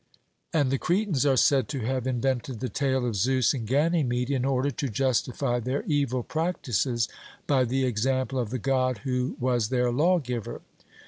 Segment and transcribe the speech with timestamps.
[0.51, 4.45] And the Cretans are said to have invented the tale of Zeus and Ganymede in
[4.45, 7.07] order to justify their evil practices
[7.45, 10.61] by the example of the God who was their lawgiver.